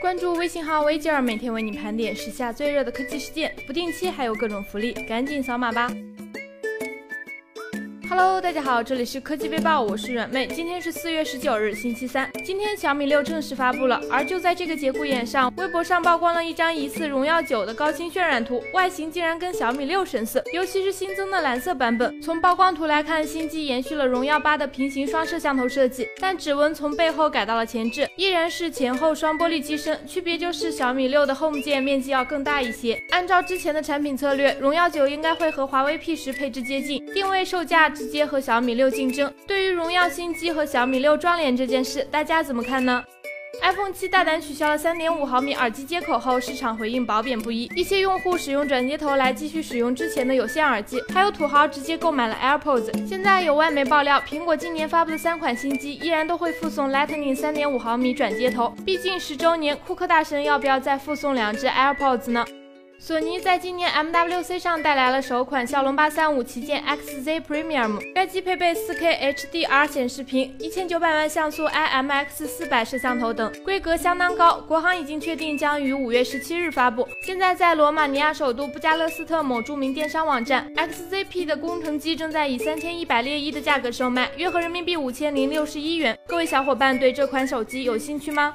[0.00, 5.92] 关注微信号“微吉儿”，每天为你盘点时下最热的科技事件，不定期还有各种福利，赶紧扫码吧。
[8.10, 10.46] ！Hello，大家好，这里是科技微报，我是软妹。
[10.46, 12.26] 今天是四月十九日，星期三。
[12.42, 22.22] 今天小米六正式发布了，而就在这个节骨眼上，微博上曝光了一张疑似荣耀九的高清渲染图，外形竟然跟小米六神似，尤其是新增的蓝色版本。
[22.22, 33.02] 从曝光图来看，新机延续了荣耀八的平行双摄像头设计，但指纹从背后改到了前置，依然是前后双玻璃机身，区别就是小米六的 Home 键面积要更大一些。
[33.10, 37.92] 按照之前的产品策略，荣耀九应该会和华为 P 十配置接近，定位售价。
[37.98, 39.32] 直接和小米六竞争。
[39.44, 43.04] 对于荣耀新机和小米六撞脸这件事，大家怎么看呢
[43.60, 47.64] ？iPhone 七大胆取消了三点五毫米耳机接口后，市场回应褒贬不一。
[47.74, 53.04] 一些用户使用转接头来继续使用之前的有线耳机，还有土豪直接购买了 AirPods。
[53.04, 58.72] 现在有外媒爆料，苹果今年发布的三款新机依然都会附送 Lightning 三点五毫米转接头。
[58.86, 62.46] 毕竟十周年，库克大神要不要再附送两只 AirPods 呢？
[63.00, 74.60] 索尼在今年 MWC 上带来了首款骁龙八三五旗舰 XZ Premium，该机配备 4K HDR 显示屏、一千九百万像素 IMX 四百摄像头等，规格相当高。
[74.66, 77.08] 国行已经确定将于五月十七日发布。
[77.22, 86.18] 现在在罗马尼亚首都布加勒斯特某著名电商网站，XZP 的工程机正在以三千一百列一的价格售卖，约合人民币五千零六十一元。
[86.26, 88.52] 各位小伙伴对这款手机有兴趣吗？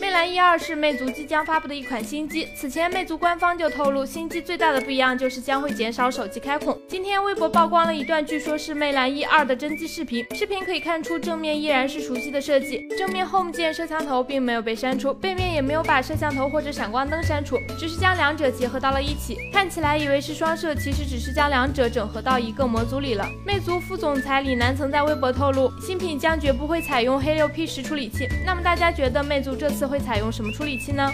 [0.00, 2.48] 魅蓝 E2 是魅族即将发布的一款新机。
[2.56, 6.80] 此前，魅族官方就透露，新机最大的不一样就是将会减少手机开孔。
[6.88, 10.24] 今天，微博曝光了一段据说是魅蓝 E2 的真机视频。
[10.34, 19.36] 视频可以看出，正面依然是熟悉的设计，正面 Home 键摄像头并没有被删除，背面也没有把摄像头或者闪光灯删除，只是将两者结合到了一起。
[19.52, 23.26] 看起来以为是双摄，其实只是将两者整合到一个模组里了。
[23.44, 28.26] 魅族副总裁李楠曾在微博透露，新品将绝不会采用黑六 P 十处理器。
[28.46, 30.00] 那么大家觉得魅族这次会？
[30.00, 31.12] 采用什么处理器呢？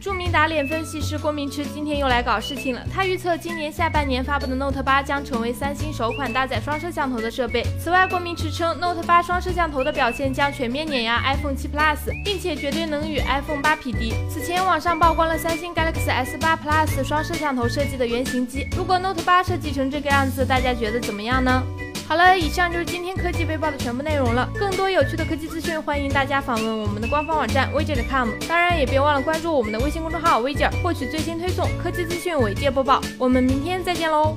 [0.00, 2.82] 著名打脸分析师郭明池今天又来搞事情了。
[2.92, 7.64] 他预测今年下半年发布的 Note 8将成为三星首款搭载双摄像头的设备。
[7.78, 14.14] 此外，郭明池称 Note 8双摄像头的表现将全面碾压 iPhone 7 Plus，并且绝对能与 iPhone 8匹敌。
[14.28, 18.68] 此前网上曝光了三星 Galaxy S8 Plus 双摄像头设计的原型机。
[18.76, 21.62] 如果 Note 8设计成这个样子，大家觉得怎么样呢？
[22.08, 24.48] 好了，以上就是今天科技微报的全部内容了。
[24.56, 28.30] 更多有趣的科技资讯，欢迎大家访问我们的官方网站 widget.com。
[28.48, 33.00] 当然，也别忘了关注我们的微信公众号 widget，获取最新推送科技资讯、尾界播报。
[33.18, 34.36] 我们明天再见喽！